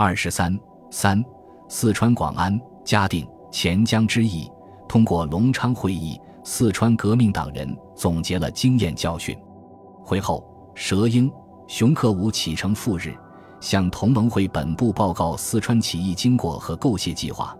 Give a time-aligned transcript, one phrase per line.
[0.00, 0.56] 二十三
[0.92, 1.24] 三，
[1.66, 4.48] 四川广安、嘉定、钱江之役，
[4.88, 9.36] 通过隆昌会议，四川革命党人总结了经验教训。
[10.04, 11.28] 会后，佘英、
[11.66, 13.12] 熊克武启程赴日，
[13.58, 17.52] 向同盟会本部报告四川起义经过和构械计划。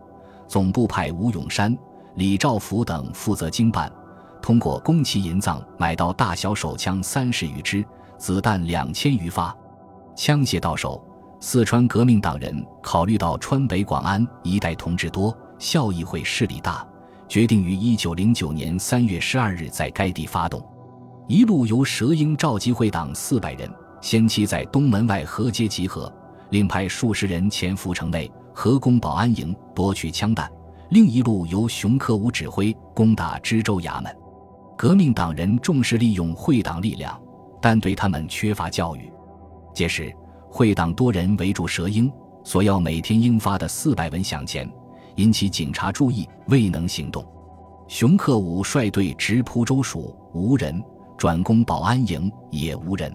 [0.46, 1.76] 总部派吴永山、
[2.14, 3.92] 李兆福等负责经办。
[4.40, 7.84] 通过宫崎银藏买到大小手枪三十余支，
[8.16, 9.52] 子弹两千余发，
[10.14, 11.04] 枪械到手。
[11.40, 16.84] 四川革命党人考虑到川北广安一带同志多，效益会势力大，
[17.28, 20.60] 决定于一九零九年三月十二日在该地发动。
[21.28, 23.70] 一路由蛇英召集会党四百人，
[24.00, 26.12] 先期在东门外河街集合，
[26.50, 30.50] 另派数十人潜伏城内，合攻保安营，夺取枪弹。
[30.90, 34.12] 另一路由熊克武指挥攻打知州衙门。
[34.76, 37.20] 革命党人重视利用会党力量，
[37.62, 39.12] 但对他们缺乏教育。
[39.74, 40.12] 届时，
[40.50, 42.10] 会党多人围住蛇鹰，
[42.44, 44.70] 索要每天应发的四百文饷钱，
[45.16, 47.24] 引起警察注意，未能行动。
[47.86, 50.80] 熊克武率队直扑州署，无人；
[51.16, 53.12] 转攻保安营，也无人。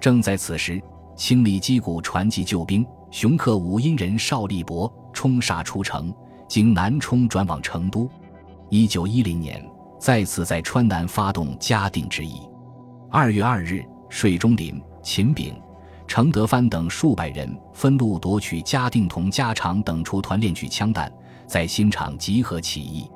[0.00, 0.82] 正在此时，
[1.16, 6.12] 清理击鼓传记救兵，熊克武因人邵立伯冲杀出城，
[6.48, 8.08] 经南充转往成都。
[8.70, 9.64] 一九一零年。
[9.96, 12.42] 再次在川南发动嘉定之役。
[13.10, 15.54] 二月二日，税中林、秦炳、
[16.06, 21.12] 程德藩等数百人分路夺取嘉定同嘉长等处团练取枪弹，
[21.46, 23.10] 在新场集合起义。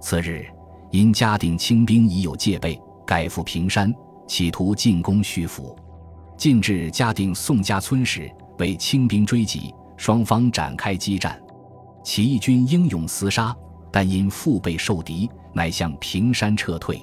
[0.00, 0.46] 次日，
[0.90, 3.92] 因嘉定清兵已有戒备，改赴平山，
[4.26, 5.76] 企图进攻徐府。
[6.36, 11.40] 进至嘉定宋家村时，被清兵追击，双方展开激战。
[12.04, 13.56] 起义军英勇厮杀，
[13.90, 15.28] 但因腹背受敌。
[15.54, 17.02] 乃向平山撤退，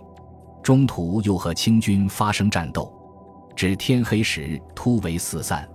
[0.61, 2.93] 中途又和清军发生战斗，
[3.55, 5.67] 至天黑时突围四散。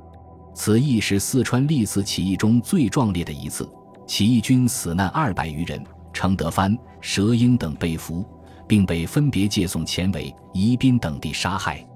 [0.54, 3.68] 此役是四川历次起义中最壮烈的一次，
[4.06, 8.24] 起义军死难二百余人，程德藩、佘英等被俘，
[8.66, 11.86] 并被分别借送前委、宜宾等地杀害。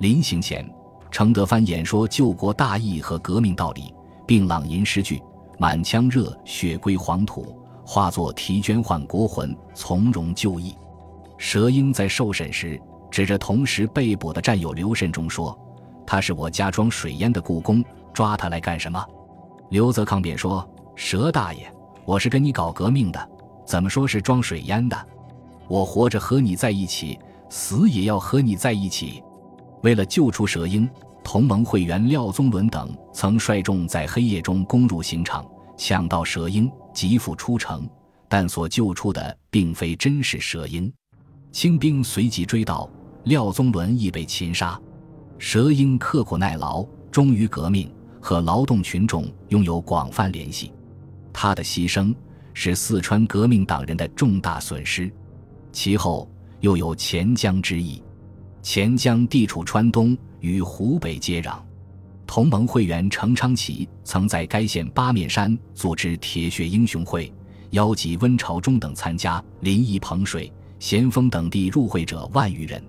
[0.00, 0.68] 临行前，
[1.10, 3.94] 程德藩演说救国大义和革命道理，
[4.26, 5.22] 并朗吟诗句
[5.58, 10.74] ：“满腔热血归黄土。”化作啼捐换国魂，从容就义。
[11.38, 12.80] 佘英在受审时，
[13.12, 15.56] 指着同时被捕的战友刘慎中说
[16.06, 17.84] ：“他是我家装水烟的故宫，
[18.14, 19.06] 抓他来干什么？”
[19.68, 21.70] 刘泽康便说：“佘大爷，
[22.06, 23.30] 我是跟你搞革命的，
[23.66, 24.96] 怎么说是装水烟的？
[25.68, 27.18] 我活着和你在一起，
[27.50, 29.22] 死也要和你在一起。”
[29.84, 30.88] 为了救出蛇英，
[31.22, 35.44] 同盟会员廖宗伦等曾率众在黑夜中攻入刑场，
[35.76, 36.68] 抢到蛇鹰。
[36.94, 37.88] 急赴出城，
[38.28, 40.92] 但所救出的并非真实蛇鹰。
[41.50, 42.88] 清兵随即追到，
[43.24, 44.80] 廖宗伦亦被擒杀。
[45.38, 50.72] 佘英刻苦耐劳，忠于革命，和劳动群众拥有广泛联系。
[51.32, 52.14] 他的牺牲
[52.54, 55.12] 是四川革命党人的重大损失。
[55.72, 56.30] 其后
[56.60, 58.02] 又有钱江之役。
[58.62, 61.58] 钱江地处川东，与湖北接壤。
[62.26, 67.32] 同盟会员程昌奇曾在该县八面山组织铁血英雄会，
[67.70, 69.42] 邀集温朝忠等参加。
[69.60, 72.82] 临沂、彭水、咸丰等地入会者万余人。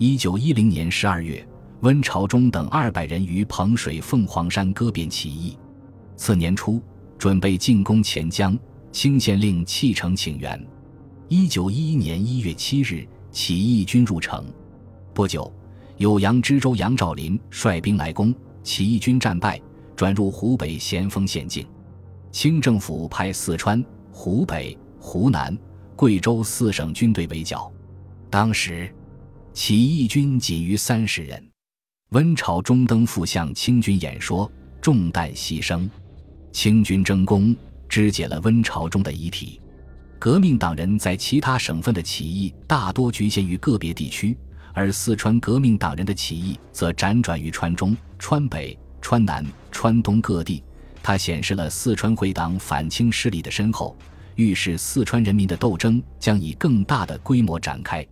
[0.00, 1.44] 一九一零年十二月，
[1.80, 5.58] 温朝忠等二百人于彭水凤凰山割变起义。
[6.14, 6.80] 次年初，
[7.18, 8.56] 准备进攻钱江，
[8.92, 10.64] 清县令弃城请援。
[11.26, 14.44] 一九一一年一月七日，起义军入城。
[15.12, 15.52] 不久，
[15.98, 18.32] 酉阳知州杨兆麟率兵来攻。
[18.62, 19.60] 起义军战败，
[19.96, 21.66] 转入湖北咸丰县境。
[22.30, 25.58] 清政府派四川、湖北、湖南、
[25.96, 27.72] 贵州四省军队围剿。
[28.30, 28.94] 当时，
[29.60, 31.50] 起义军仅余三十人。
[32.10, 34.48] 温朝中登赴向清军演说，
[34.80, 35.90] 中弹牺牲。
[36.52, 37.56] 清军争功，
[37.88, 39.60] 肢解了温朝中的遗体。
[40.16, 44.38] 革命党人在其他省份的起义大多局限于个别地区。
[44.74, 50.62] 而四川革命党人的起义则辗转于川中、川北、川南、川东各地，
[51.02, 53.96] 它显示了四川会党反清势力的深厚，
[54.36, 58.06] 预示四川人民的斗争将以更大的规模展开。